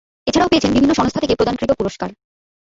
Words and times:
এছাড়াও 0.27 0.49
পেয়েছেন 0.51 0.71
বিভিন্ন 0.73 0.93
সংস্থা 0.93 1.19
থেকে 1.21 1.37
প্রদানকৃত 1.37 1.71
পুরস্কার। 1.79 2.09